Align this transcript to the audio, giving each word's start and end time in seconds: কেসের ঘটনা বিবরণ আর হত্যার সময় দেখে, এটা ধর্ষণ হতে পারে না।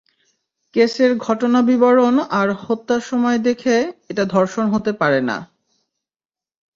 কেসের 0.75 1.11
ঘটনা 1.17 1.59
বিবরণ 1.61 2.15
আর 2.31 2.47
হত্যার 2.63 3.01
সময় 3.01 3.39
দেখে, 3.39 3.75
এটা 4.09 4.23
ধর্ষণ 4.25 4.65
হতে 4.67 4.91
পারে 4.93 5.19
না। 5.21 5.37